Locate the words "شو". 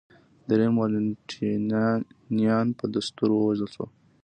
3.75-3.85